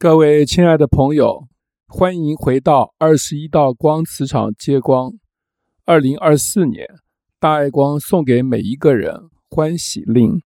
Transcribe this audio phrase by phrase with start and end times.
[0.00, 1.48] 各位亲爱的朋友，
[1.88, 5.14] 欢迎回到二十一道光磁场接光。
[5.84, 6.86] 二零二四年，
[7.40, 10.40] 大爱光送给每一个人欢喜令，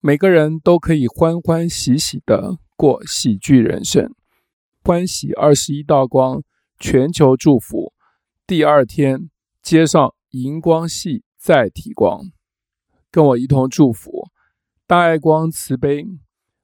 [0.00, 4.14] 每个人都可以欢欢喜喜的过喜剧人生。
[4.82, 6.42] 欢喜二十一道光，
[6.78, 7.94] 全球祝福。
[8.46, 9.30] 第二天
[9.62, 12.20] 接上荧光系载体光，
[13.10, 14.28] 跟我一同祝福
[14.86, 16.06] 大爱光慈悲。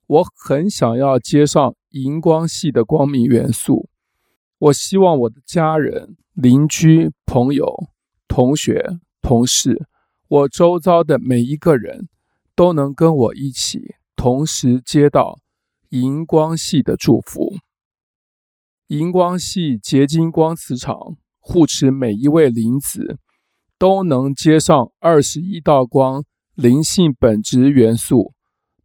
[0.06, 1.74] 我很想要接上。
[1.90, 3.88] 荧光系的光明元素，
[4.58, 7.88] 我希望我的家人、邻居、朋友、
[8.28, 9.86] 同学、同事，
[10.28, 12.08] 我周遭的每一个人
[12.54, 15.40] 都能跟我一起同时接到
[15.88, 17.56] 荧光系的祝福。
[18.86, 23.18] 荧光系结晶光磁场护持每一位灵子，
[23.78, 28.32] 都能接上二十一道光灵性本质元素，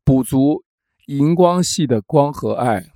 [0.03, 0.63] 补足
[1.05, 2.94] 荧光系的光和爱。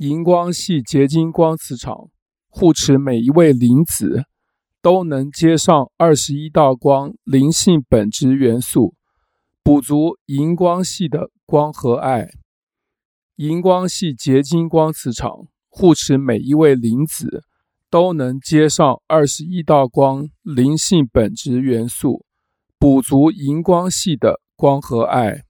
[0.00, 2.08] 荧光系结晶光磁场
[2.48, 4.24] 护持每一位灵子，
[4.80, 8.94] 都能接上二十一道光灵性本质元素，
[9.62, 12.30] 补足荧光系的光和爱。
[13.36, 17.44] 荧光系结晶光磁场护持每一位灵子，
[17.90, 22.24] 都能接上二十一道光灵性本质元素，
[22.78, 25.42] 补足荧光系的光和爱。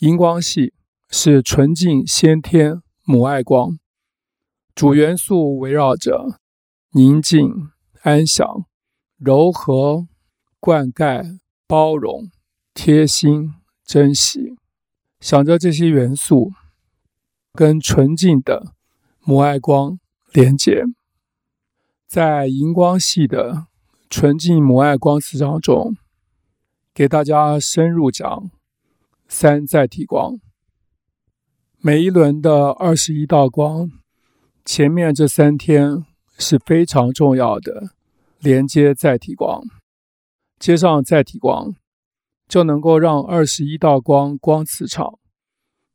[0.00, 0.74] 荧光系
[1.08, 2.82] 是纯净先天。
[3.10, 3.78] 母爱光。
[4.74, 6.38] 主元素围绕着
[6.90, 7.70] 宁静、
[8.02, 8.66] 安详、
[9.16, 10.06] 柔和、
[10.60, 12.30] 灌溉、包容、
[12.74, 14.58] 贴心、珍惜，
[15.20, 16.52] 想着这些元素
[17.54, 18.74] 跟纯净的
[19.24, 19.98] 母爱光
[20.34, 20.84] 连接，
[22.06, 23.68] 在荧光系的
[24.10, 25.96] 纯净母爱光磁场中，
[26.92, 28.50] 给大家深入讲
[29.26, 30.38] 三载体光。
[31.80, 33.88] 每一轮的二十一道光，
[34.64, 36.04] 前面这三天
[36.36, 37.90] 是非常重要的，
[38.40, 39.62] 连接载体光，
[40.58, 41.76] 接上载体光，
[42.48, 45.20] 就能够让二十一道光光磁场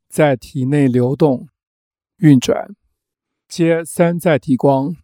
[0.08, 1.48] 在体内流动
[2.16, 2.74] 运转。
[3.46, 4.96] 接三载体光，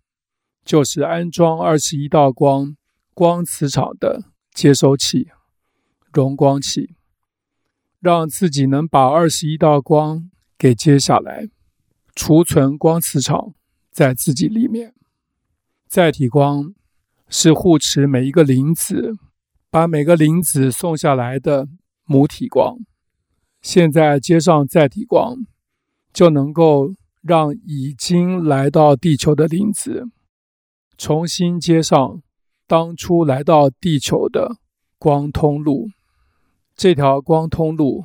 [0.65, 2.75] 就是安装二十一道光
[3.13, 4.25] 光磁场的
[4.55, 5.29] 接收器、
[6.11, 6.97] 容光器，
[8.01, 10.31] 让自己能把二十一道光。
[10.61, 11.49] 给接下来，
[12.15, 13.55] 储存光磁场
[13.91, 14.93] 在自己里面。
[15.89, 16.75] 载体光
[17.31, 19.15] 是护持每一个灵子，
[19.71, 21.67] 把每个灵子送下来的
[22.05, 22.77] 母体光。
[23.63, 25.47] 现在接上载体光，
[26.13, 30.09] 就能够让已经来到地球的灵子，
[30.99, 32.21] 重新接上
[32.67, 34.59] 当初来到地球的
[34.99, 35.89] 光通路。
[36.77, 38.05] 这条光通路，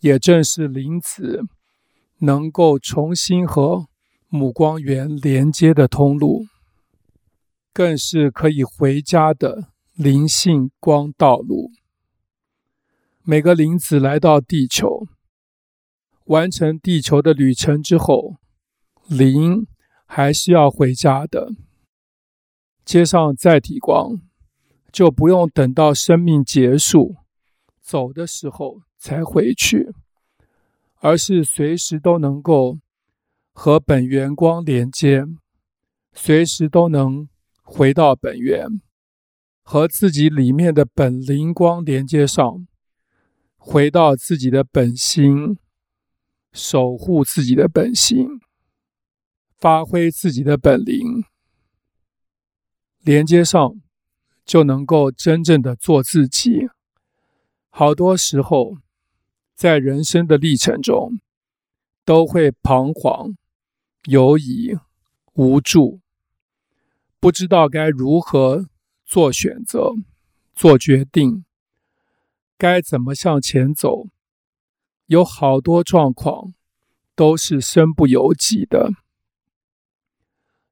[0.00, 1.44] 也正是灵子。
[2.24, 3.86] 能够重新和
[4.28, 6.46] 母光源连接的通路，
[7.72, 11.70] 更是可以回家的灵性光道路。
[13.22, 15.06] 每个灵子来到地球，
[16.24, 18.36] 完成地球的旅程之后，
[19.06, 19.66] 灵
[20.04, 21.52] 还是要回家的。
[22.84, 24.20] 接上载体光，
[24.92, 27.16] 就不用等到生命结束，
[27.80, 29.94] 走的时候才回去。
[31.04, 32.78] 而是随时都能够
[33.52, 35.26] 和本源光连接，
[36.14, 37.28] 随时都能
[37.62, 38.80] 回到本源，
[39.62, 42.66] 和自己里面的本灵光连接上，
[43.58, 45.58] 回到自己的本心，
[46.54, 48.40] 守护自己的本心，
[49.58, 51.22] 发挥自己的本灵，
[53.00, 53.78] 连接上
[54.46, 56.70] 就能够真正的做自己。
[57.68, 58.78] 好多时候。
[59.54, 61.20] 在人生的历程中，
[62.04, 63.36] 都会彷徨、
[64.06, 64.76] 犹疑、
[65.34, 66.00] 无助，
[67.20, 68.68] 不知道该如何
[69.06, 69.92] 做选择、
[70.54, 71.44] 做决定，
[72.58, 74.08] 该怎么向前走。
[75.06, 76.54] 有好多状况
[77.14, 78.90] 都是身不由己的，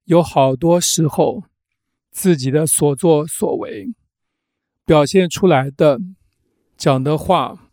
[0.04, 1.44] 有好多时候
[2.10, 3.94] 自己的所作所为
[4.84, 6.00] 表现出来的、
[6.76, 7.68] 讲的话。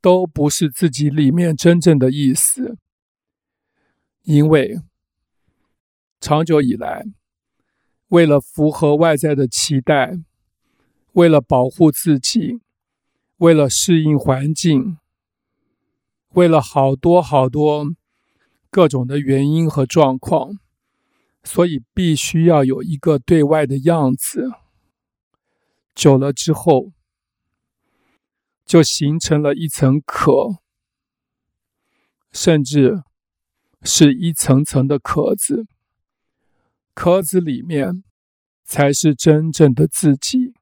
[0.00, 2.78] 都不是自己里面真正的意思，
[4.22, 4.80] 因为
[6.20, 7.04] 长久以来，
[8.08, 10.18] 为了符合外在的期待，
[11.12, 12.60] 为了保护自己，
[13.38, 14.98] 为了适应环境，
[16.30, 17.94] 为了好多好多
[18.70, 20.58] 各种的原因和状况，
[21.42, 24.50] 所以必须要有一个对外的样子。
[25.94, 26.92] 久了之后，
[28.68, 30.58] 就形成了一层壳，
[32.30, 33.02] 甚至
[33.80, 35.66] 是一层层的壳子，
[36.92, 38.04] 壳子里面
[38.64, 40.52] 才是真正的自己。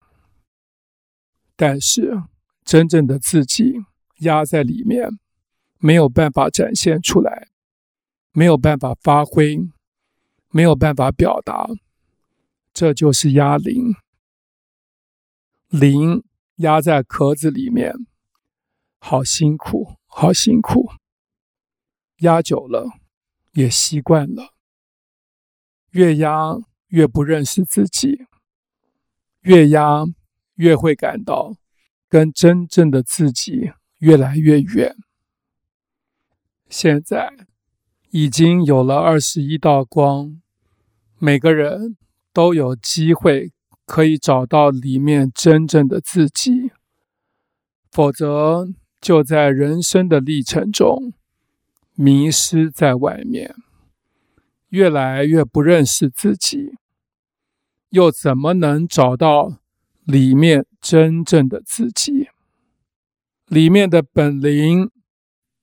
[1.56, 2.22] 但是，
[2.64, 3.74] 真正的自己
[4.20, 5.18] 压在里面，
[5.78, 7.48] 没有办法展现出来，
[8.30, 9.58] 没有办法发挥，
[10.50, 11.68] 没有办法表达，
[12.72, 13.96] 这就是压灵。
[15.68, 16.22] 灵
[16.56, 17.94] 压在壳子里面，
[18.98, 20.90] 好辛苦，好辛苦。
[22.20, 22.88] 压久了，
[23.52, 24.54] 也习惯了。
[25.90, 26.56] 越压
[26.88, 28.26] 越不认识自己，
[29.40, 30.04] 越压
[30.54, 31.56] 越会感到
[32.08, 34.96] 跟真正的自己越来越远。
[36.68, 37.32] 现在
[38.10, 40.40] 已经有了二十一道光，
[41.18, 41.96] 每个人
[42.32, 43.52] 都有机会
[43.86, 46.72] 可以找到里面真正的自己，
[47.90, 48.68] 否则
[49.00, 51.14] 就在人生的历程中。
[51.98, 53.54] 迷失在外面，
[54.68, 56.74] 越来越不认识自己，
[57.88, 59.60] 又怎么能找到
[60.04, 62.28] 里面真正的自己？
[63.46, 64.90] 里面的本灵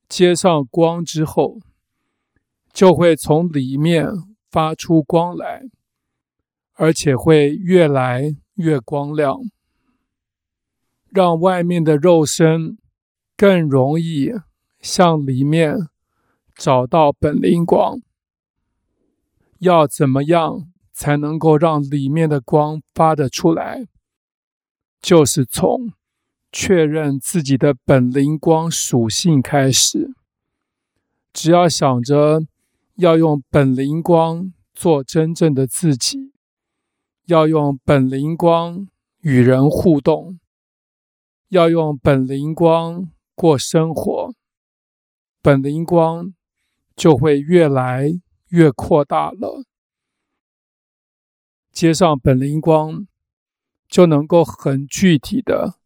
[0.10, 1.60] 接上光之后，
[2.74, 4.08] 就会从里面
[4.50, 5.62] 发出光来，
[6.74, 9.40] 而且会越来越光亮，
[11.10, 12.78] 让外面的肉身
[13.36, 14.32] 更容易
[14.80, 15.90] 向里面。
[16.56, 18.00] 找到本灵光，
[19.58, 23.88] 要怎么样才能够让里面的光发得出来？
[25.02, 25.92] 就是从
[26.52, 30.14] 确认自己的本灵光属性开始。
[31.34, 32.46] 只要想着
[32.98, 36.33] 要用本灵光做真正的自己，
[37.26, 38.88] 要用本灵光
[39.20, 40.40] 与人互动，
[41.50, 44.34] 要用本灵光过生活，
[45.42, 46.34] 本灵光。
[46.96, 49.66] 就会越来越扩大了。
[51.72, 53.08] 接上本灵光，
[53.88, 55.80] 就能够很具体的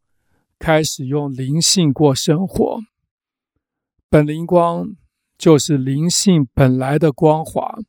[0.60, 2.82] 开始用灵性过生活。
[4.10, 4.98] 本灵光
[5.38, 7.80] 就是灵性本来的光华、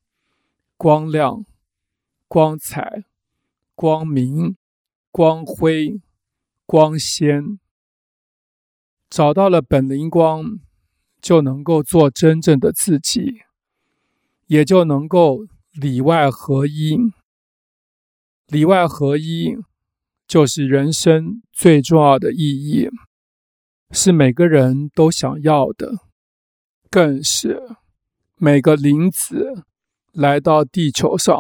[0.77, 1.45] 光亮、
[2.29, 3.03] 光彩、
[3.79, 4.57] 光明、
[5.13, 6.01] 光辉、
[6.67, 7.61] 光鲜。
[9.09, 10.59] 找到了本灵光。
[11.21, 13.43] 就能够做真正的自己，
[14.47, 15.41] 也就能够
[15.73, 16.97] 里外合一。
[18.47, 19.57] 里外合一
[20.29, 22.89] 就是人生最重要的意义，
[23.91, 25.99] 是每个人都想要的，
[26.89, 27.61] 更是
[28.37, 29.65] 每个灵子
[30.13, 31.35] 来到地球上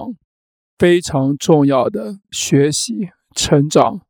[0.78, 4.02] 非常重要的学习、成长、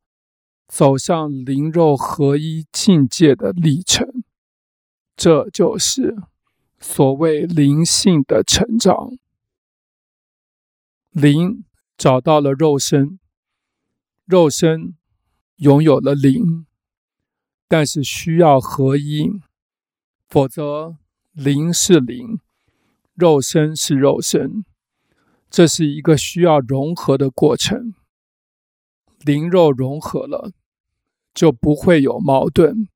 [0.67, 4.23] 走向灵肉合一境界的历程。
[5.17, 6.15] 这就是
[6.79, 9.17] 所谓灵性的成长。
[11.09, 11.65] 灵
[11.97, 13.19] 找到了肉身，
[14.25, 14.95] 肉身
[15.55, 16.67] 拥有了灵，
[17.67, 19.27] 但是需要合一，
[20.29, 20.97] 否则
[21.31, 22.39] 灵是灵，
[23.15, 24.63] 肉身是肉身，
[25.49, 27.93] 这是一个需要融合的过程。
[29.19, 30.51] 灵肉融合了，
[31.33, 32.87] 就不会有矛盾，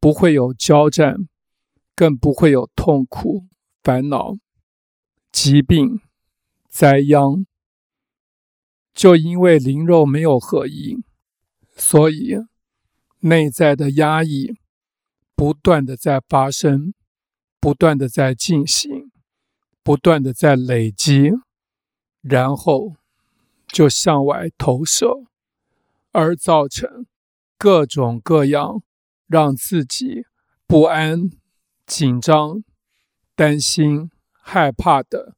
[0.00, 1.28] 不会有交战。
[1.94, 3.44] 更不会有痛苦、
[3.82, 4.38] 烦恼、
[5.30, 6.00] 疾病、
[6.68, 7.46] 灾殃。
[8.94, 11.04] 就因为灵肉没有合一，
[11.76, 12.38] 所以
[13.20, 14.56] 内在的压抑
[15.36, 16.94] 不断的在发生，
[17.60, 19.12] 不断的在进行，
[19.82, 21.30] 不断的在累积，
[22.22, 22.94] 然后
[23.66, 25.26] 就向外投射，
[26.12, 27.06] 而造成
[27.58, 28.82] 各种各样
[29.26, 30.24] 让自己
[30.66, 31.30] 不安。
[31.84, 32.62] 紧张、
[33.34, 35.34] 担心、害怕的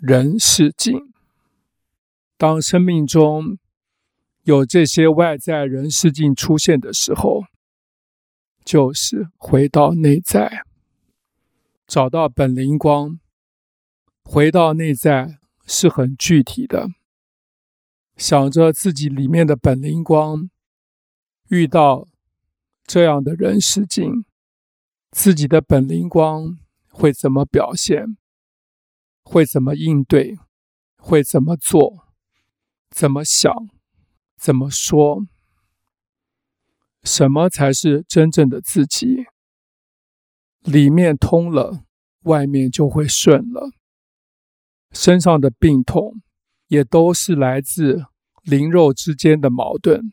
[0.00, 1.14] 人事境。
[2.36, 3.58] 当生命中
[4.42, 7.44] 有这些外在人事境出现的时候，
[8.64, 10.64] 就是回到内在，
[11.86, 13.18] 找到本灵光。
[14.24, 16.88] 回到内在是很具体的，
[18.16, 20.50] 想着自己里面的本灵光，
[21.48, 22.08] 遇到
[22.84, 24.24] 这样的人事境。
[25.10, 26.58] 自己的本灵光
[26.90, 28.16] 会怎么表现？
[29.22, 30.36] 会怎么应对？
[30.96, 32.08] 会怎么做？
[32.90, 33.52] 怎么想？
[34.36, 35.26] 怎么说？
[37.04, 39.26] 什么才是真正的自己？
[40.62, 41.84] 里面通了，
[42.22, 43.70] 外面就会顺了。
[44.94, 46.22] 身上的病痛
[46.68, 48.06] 也都是来自
[48.42, 50.12] 灵肉之间的矛盾，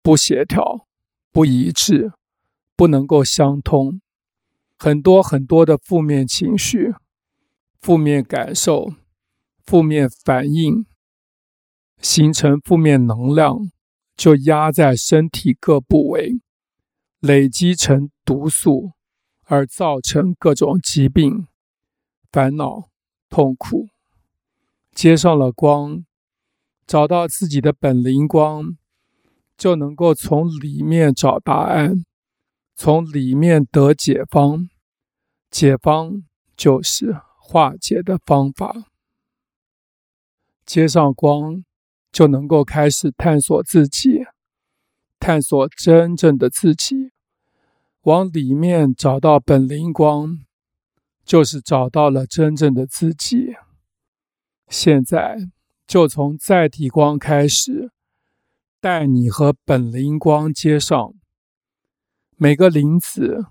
[0.00, 0.86] 不协调，
[1.32, 2.12] 不一致。
[2.74, 4.00] 不能够相通，
[4.76, 6.94] 很多很多的负面情绪，
[7.80, 8.94] 负面感受、
[9.64, 10.84] 负面反应，
[12.00, 13.70] 形成负面能量，
[14.16, 16.40] 就压在身体各部位，
[17.20, 18.92] 累积成毒素，
[19.44, 21.46] 而造成各种疾病、
[22.32, 22.88] 烦恼、
[23.32, 23.88] 痛苦。
[24.94, 26.04] 接上了光，
[26.86, 28.76] 找到自己的本灵光，
[29.56, 32.04] 就能够从里面找答案，
[32.76, 34.68] 从里面得解方。
[35.50, 36.24] 解方
[36.54, 38.84] 就是化解的方法。
[40.66, 41.64] 接上光，
[42.12, 44.26] 就能够开始探索自己，
[45.18, 47.12] 探索真正的自己，
[48.02, 50.40] 往里面找到本灵光，
[51.24, 53.54] 就是找到了真正的自己。
[54.68, 55.50] 现在
[55.86, 57.90] 就从载体光开始，
[58.80, 61.14] 带你和本灵光接上。
[62.36, 63.46] 每个灵子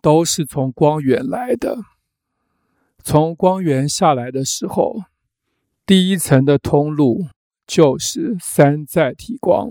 [0.00, 1.78] 都是从光源来的，
[3.02, 5.04] 从光源下来的时候，
[5.86, 7.28] 第一层的通路
[7.66, 9.70] 就是三载体光。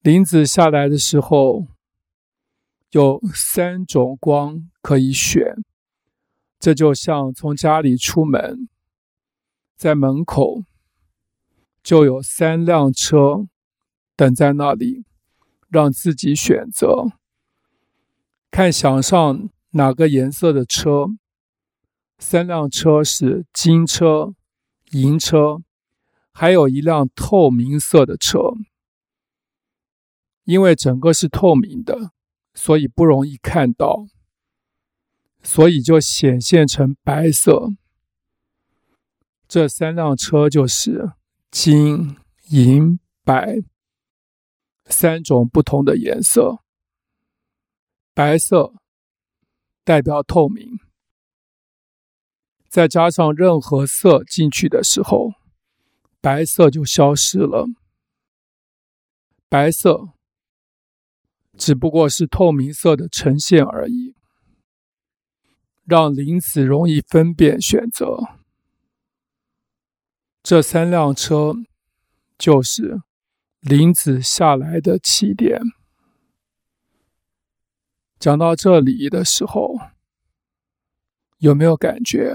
[0.00, 1.66] 灵子下来的时候，
[2.90, 5.54] 有三种光可以选，
[6.66, 8.68] 这就像从家里出门。
[9.76, 10.64] 在门口
[11.80, 13.46] 就有三辆车
[14.16, 15.04] 等在那里，
[15.68, 17.12] 让自己选择，
[18.50, 21.06] 看想上哪个颜色的车。
[22.18, 24.34] 三辆车是金车、
[24.90, 25.58] 银车，
[26.32, 28.40] 还有一辆透明色的车。
[30.42, 32.10] 因为整个是透明的，
[32.54, 34.08] 所以不容易看到，
[35.46, 37.68] 所以就显现成白色。
[39.46, 41.12] 这三辆车就是
[41.52, 42.16] 金、
[42.48, 43.58] 银、白
[44.86, 46.64] 三种不同的颜色。
[48.12, 48.74] 白色
[49.84, 50.80] 代表透明，
[52.68, 55.30] 再加上任何色进去的时候，
[56.20, 57.66] 白色就消失了。
[59.48, 60.08] 白色
[61.56, 64.16] 只不过是透明色的呈现而已，
[65.86, 68.18] 让林子容易分辨选择。
[70.42, 71.54] 这三辆车
[72.36, 73.00] 就是
[73.60, 75.60] 林子下来的起点。
[78.18, 79.76] 讲到这里的时候，
[81.38, 82.34] 有没有感觉？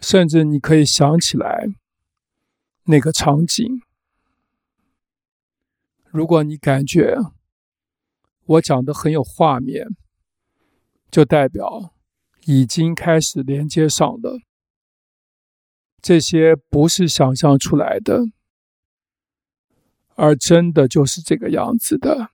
[0.00, 1.66] 甚至你可以想起来
[2.84, 3.80] 那个场景。
[6.10, 7.16] 如果你感觉
[8.44, 9.96] 我讲的很有画面，
[11.14, 11.94] 就代表
[12.44, 14.40] 已经开始连接上了。
[16.02, 18.24] 这些不是想象出来的，
[20.16, 22.30] 而真的就是这个样子的。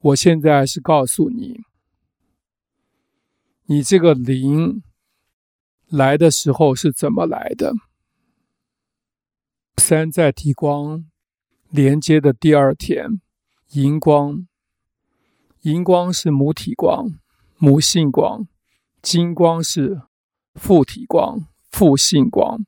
[0.00, 1.60] 我现在是告诉你，
[3.66, 4.82] 你这个灵
[5.86, 7.74] 来的时候是怎么来的。
[9.76, 11.08] 三载体光
[11.68, 13.20] 连接的第二天，
[13.68, 14.48] 荧光，
[15.60, 17.19] 荧光是母体光，
[17.60, 18.48] 母性光；
[19.00, 20.02] 金光是
[20.54, 21.46] 父体光。
[21.70, 22.66] 父性光，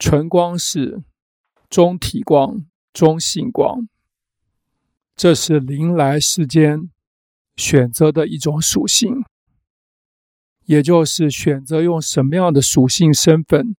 [0.00, 1.04] 纯光是
[1.70, 3.88] 中体光、中性光，
[5.14, 6.90] 这是灵来世间
[7.54, 9.24] 选择的一种属性，
[10.64, 13.76] 也就是选择用什么样的属性身份，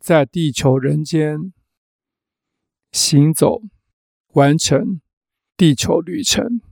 [0.00, 1.52] 在地球人间
[2.92, 3.60] 行走，
[4.28, 5.02] 完成
[5.54, 6.62] 地球旅程。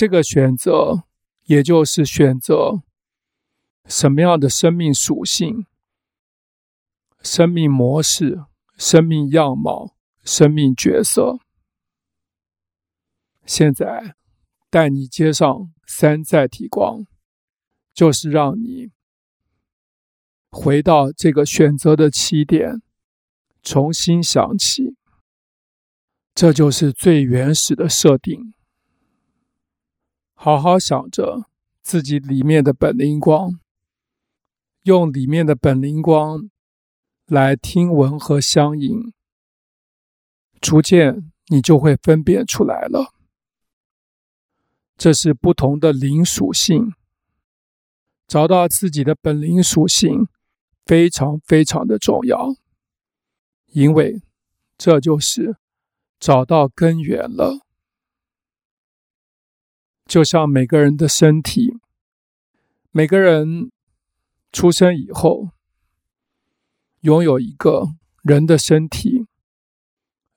[0.00, 1.04] 这个选择，
[1.44, 2.80] 也就是选择。
[3.84, 5.66] 什么样的生命属性、
[7.20, 8.46] 生命模式、
[8.78, 11.38] 生命样貌、生命角色？
[13.44, 14.16] 现在
[14.70, 17.04] 带你接上三载体光，
[17.92, 18.92] 就是让你
[20.50, 22.80] 回到这个选择的起点，
[23.62, 24.96] 重新想起。
[26.34, 28.54] 这就是最原始的设定。
[30.42, 31.44] 好好想着
[31.82, 33.60] 自己里面的本灵光。
[34.84, 36.48] 用里面的本灵光
[37.26, 39.12] 来听闻和相应，
[40.58, 43.12] 逐渐你就会分辨出来了。
[44.96, 46.94] 这是不同的灵属性，
[48.26, 50.26] 找到自己的本灵属性
[50.86, 52.54] 非常非常的重要，
[53.66, 54.22] 因为
[54.78, 55.58] 这就是
[56.18, 57.66] 找到根源了。
[60.10, 61.78] 就像每个人的身体，
[62.90, 63.70] 每个人。
[64.52, 65.50] 出生以后，
[67.02, 67.90] 拥有一个
[68.20, 69.28] 人的身体，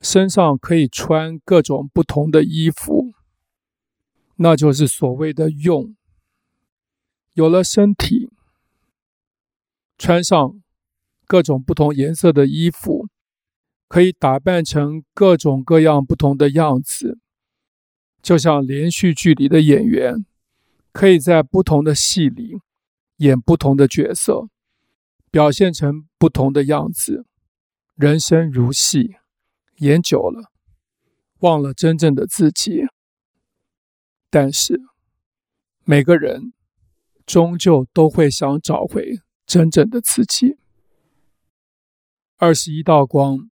[0.01, 3.15] 身上可以穿各种不同的衣服，
[4.35, 5.95] 那就是所谓的用。
[7.33, 8.29] 有了身体，
[9.97, 10.61] 穿上
[11.25, 13.07] 各种不同颜色的衣服，
[13.87, 17.17] 可以打扮成各种各样不同的样子，
[18.23, 20.25] 就像连续剧里的演员，
[20.93, 22.57] 可以在不同的戏里
[23.17, 24.47] 演不同的角色，
[25.29, 27.25] 表现成不同的样子。
[27.95, 29.17] 人生如戏，
[29.79, 30.49] 演久了，
[31.39, 32.83] 忘了真正的自己。
[34.29, 34.81] 但是，
[35.83, 36.53] 每个人
[37.25, 40.57] 终究都会想找回真正的自己。
[42.37, 43.49] 二十一道光，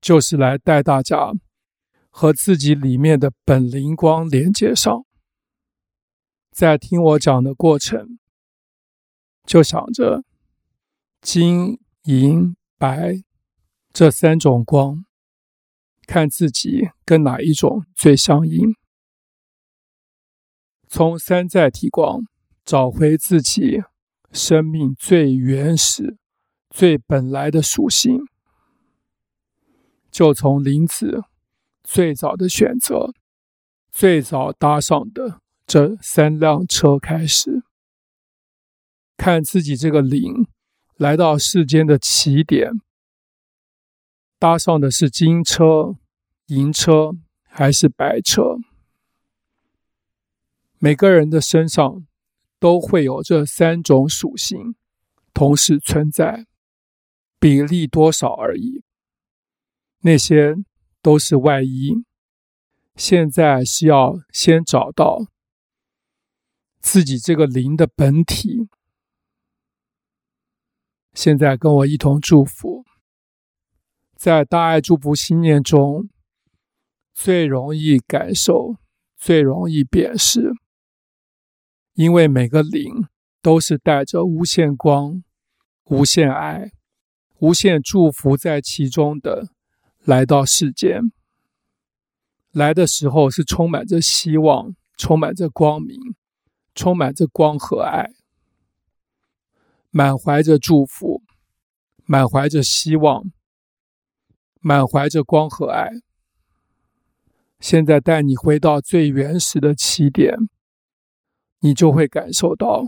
[0.00, 1.34] 就是来带大家
[2.10, 5.06] 和自己里面的本灵光连接上。
[6.50, 8.18] 在听我讲的过程，
[9.46, 10.24] 就想着
[11.22, 13.22] 金银白
[13.92, 15.04] 这三种光，
[16.06, 18.74] 看自己跟哪一种最相应。
[20.88, 22.24] 从三在体光
[22.64, 23.82] 找回自己
[24.32, 26.18] 生命最原始、
[26.68, 28.18] 最本来的属性，
[30.10, 31.22] 就从林子
[31.92, 33.12] 最早的选择、
[33.90, 37.64] 最早搭上的这三辆车开始，
[39.16, 40.46] 看自己这个灵
[40.94, 42.70] 来到世间的起点，
[44.38, 45.96] 搭上的是金车、
[46.46, 47.10] 银车
[47.42, 48.58] 还是白车？
[50.78, 52.06] 每个人的身上
[52.60, 54.76] 都会有这三种属性
[55.34, 56.46] 同时存在，
[57.40, 58.84] 比例多少而已。
[60.02, 60.54] 那些
[61.02, 62.04] 都是外衣。
[62.96, 65.26] 现在是要先找到
[66.80, 68.68] 自己这个灵的本体。
[71.12, 72.84] 现在跟我一同祝福，
[74.14, 76.08] 在大爱祝福心念中，
[77.12, 78.76] 最容易感受，
[79.16, 80.52] 最容易辨识。
[81.94, 83.08] 因为每个灵
[83.42, 85.24] 都是带着无限光、
[85.86, 86.70] 无限爱、
[87.38, 89.48] 无限祝福在其中的，
[90.04, 91.12] 来到世间。
[92.50, 95.98] 来的时候是充满着希望、充满着光明、
[96.74, 98.10] 充满着光和爱，
[99.90, 101.22] 满怀着祝福、
[102.04, 103.30] 满怀着希望、
[104.60, 105.90] 满怀着光和爱。
[107.60, 110.36] 现在带你回到最原始的起点。
[111.62, 112.86] 你就会感受到，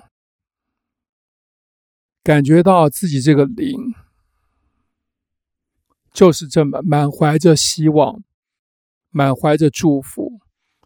[2.22, 3.92] 感觉到自己这个灵，
[6.12, 8.22] 就是这么满怀着希望，
[9.10, 10.40] 满怀着祝福，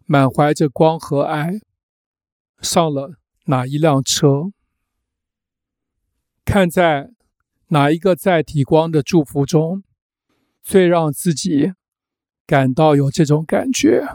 [0.05, 1.59] 满怀着光和爱，
[2.61, 4.51] 上了哪一辆车？
[6.45, 7.11] 看在
[7.67, 9.83] 哪一个载体光的祝福中，
[10.63, 11.73] 最让自己
[12.45, 14.07] 感到有这种感觉。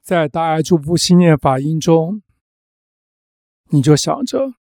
[0.00, 2.22] 在大爱祝福心念法音中，
[3.68, 4.54] 你就想着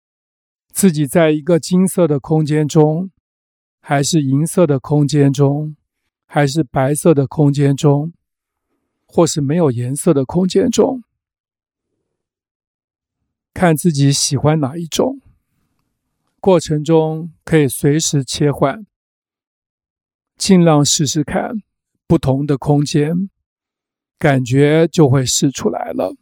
[0.72, 3.12] 自己在一个金色的空间中，
[3.86, 5.76] 还是银色的空间中，
[6.26, 8.14] 还是白色的空间中，
[9.06, 11.04] 或是没有颜色的空间中，
[13.54, 15.20] 看自己喜欢哪一种。
[16.40, 18.86] 过程中可以随时切换，
[20.38, 21.52] 尽量试试看
[22.08, 23.30] 不同的空间。
[24.18, 26.16] 感觉就会试出来了，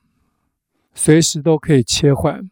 [0.96, 2.50] 随时都可以切换。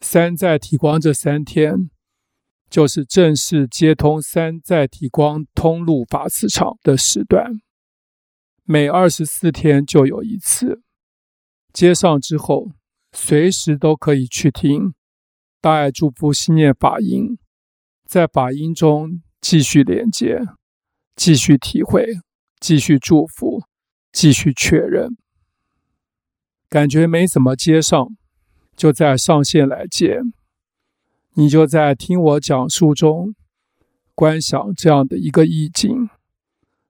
[0.00, 1.90] 三在提光这三天，
[2.74, 7.60] 就是正式接通三载体光通路法磁场的时段，
[8.64, 10.82] 每二十四天就有一次。
[11.72, 12.72] 接上之后，
[13.12, 14.92] 随时都可以去听
[15.60, 17.38] 大爱祝福心念法音，
[18.06, 20.40] 在法音中继续连接，
[21.14, 22.18] 继续体会。
[22.58, 23.62] 继续祝福，
[24.10, 25.16] 继续确认。
[26.68, 28.08] 感觉没怎么接上，
[28.76, 30.18] 就在上线来接。
[31.34, 33.34] 你就在听我讲述中
[34.14, 36.08] 观想这样的一个意境，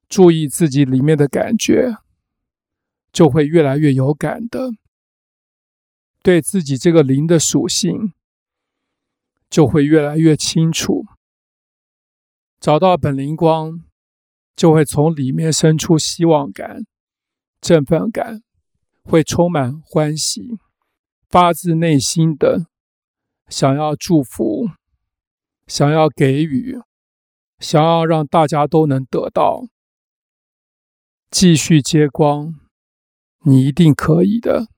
[0.09, 1.96] 注意自己里面的感觉，
[3.12, 4.70] 就会越来越有感的。
[6.22, 8.12] 对自己这个灵的属性，
[9.50, 11.04] 就会越来越清楚。
[12.61, 13.85] 找到本灵光。
[14.57, 16.87] 就会从里面生出希望感、
[17.61, 18.40] 振奋感，
[19.02, 20.61] 会充满欢喜，
[21.28, 22.68] 发自内心的
[23.48, 24.70] 想要祝福，
[25.66, 26.78] 想要给予，
[27.59, 29.64] 想要让大家都能得到。
[31.30, 32.54] 继续接光，
[33.44, 34.68] 你一定可以的。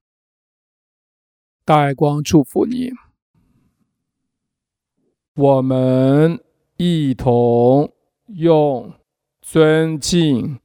[1.64, 2.92] 大爱光祝福你，
[5.34, 6.42] 我们
[6.76, 7.92] 一同
[8.28, 8.94] 用。
[9.48, 10.58] 尊敬、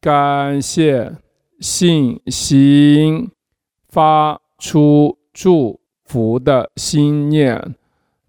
[0.00, 1.18] 感谢、
[1.60, 3.30] 信心、
[3.88, 7.74] 发出祝福的心念，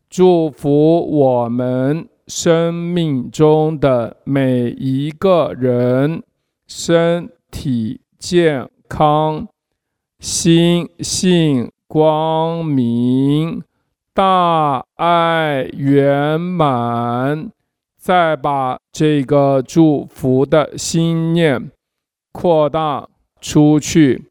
[0.10, 6.24] 祝福我们生命中的每一个人
[6.68, 9.48] 身体健康，
[10.20, 13.62] 心性光明，
[14.14, 17.52] 大爱圆满。
[17.98, 21.72] 再把这个祝福的心念
[22.32, 23.10] 扩大
[23.42, 24.26] 出去，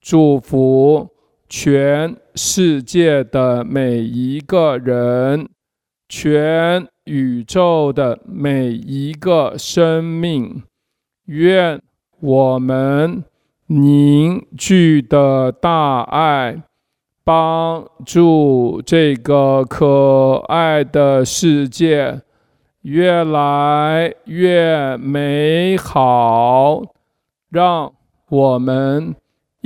[0.00, 1.08] 祝福
[1.48, 5.48] 全世界的每一个人，
[6.08, 10.62] 全宇宙的每一个生命。
[11.24, 11.80] 愿
[12.20, 13.24] 我们
[13.66, 16.62] 凝聚的大爱，
[17.24, 22.20] 帮助这个可爱的世界。
[22.82, 26.82] 越来越美好，
[27.50, 27.92] 让
[28.28, 29.14] 我们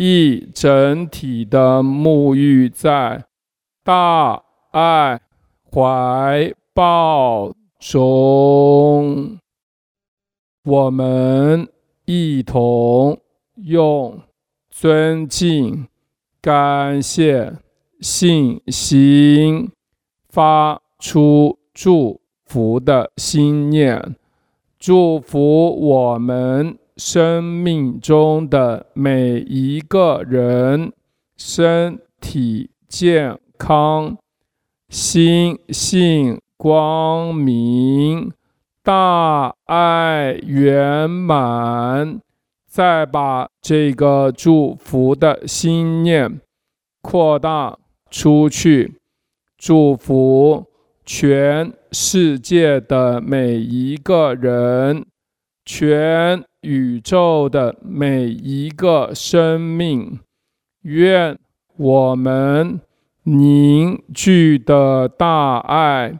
[0.04, 3.24] 一整体的沐浴在
[3.84, 5.20] 大爱
[5.70, 9.38] 怀抱中。
[10.64, 11.68] 我们
[12.04, 13.16] 一同
[13.54, 14.20] 用
[14.70, 15.86] 尊敬、
[16.40, 17.52] 感谢、
[18.00, 19.70] 信心
[20.28, 24.16] 发出祝福的心念，
[24.80, 30.92] 祝福我们生命中的每一个人
[31.36, 34.16] 身体健康，
[34.88, 38.30] 心性光明，
[38.84, 42.20] 大爱圆满。
[42.68, 46.40] 再把这个祝福的心念
[47.02, 47.76] 扩大
[48.12, 49.00] 出去，
[49.58, 50.64] 祝福。
[51.04, 55.04] 全世界的每一个人，
[55.64, 60.18] 全宇宙的每一个生命，
[60.82, 61.38] 愿
[61.76, 62.80] 我们
[63.24, 66.18] 凝聚的大爱，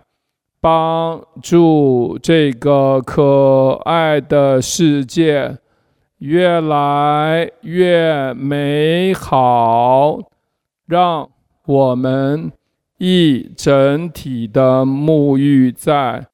[0.61, 5.59] 帮助这个可爱的世界
[6.19, 10.19] 越来越美好，
[10.87, 11.29] 让
[11.67, 12.53] 我们。
[13.05, 16.29] 一整体的沐浴在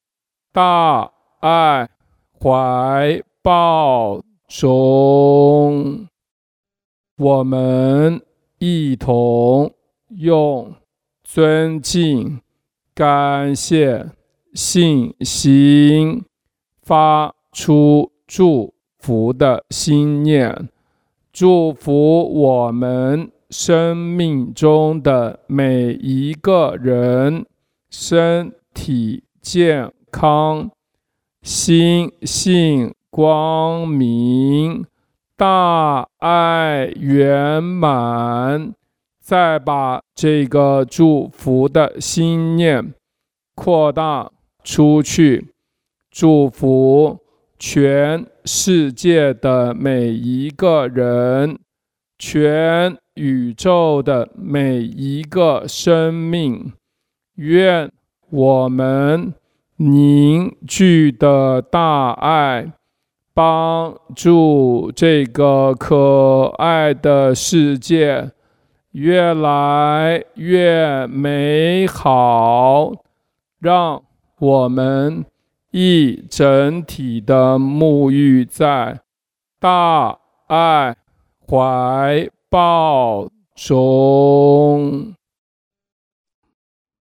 [0.52, 1.88] 大爱
[2.38, 6.06] 怀报中，
[7.16, 8.20] 我们
[8.58, 9.72] 一同
[10.08, 10.74] 用
[11.24, 12.42] 尊敬、
[12.94, 14.11] 感谢、
[14.52, 16.22] 信心
[16.82, 20.68] 发出祝福的心念，
[21.32, 23.32] 祝福我们。
[23.48, 27.46] 生命中的每一个人，
[27.88, 30.70] 身体健康，
[31.40, 34.87] 心性光明，
[35.37, 38.72] 大爱圆满。
[39.20, 42.94] 再把这个祝福的心念
[43.57, 44.31] 扩大
[44.62, 45.48] 出去，
[46.12, 47.18] 祝福
[47.59, 51.59] 全世界的每一个人，
[52.20, 52.96] 全。
[53.16, 56.72] 宇宙的每一个生命，
[57.35, 57.90] 愿
[58.31, 59.35] 我们
[59.74, 62.72] 凝聚的大爱，
[63.38, 68.33] 帮助这个可爱的世界
[68.90, 72.90] 越来越美好，
[73.61, 74.03] 让
[74.40, 75.24] 我们
[75.70, 79.03] 一整体的沐浴在
[79.61, 80.96] 大爱
[81.48, 85.14] 怀抱中。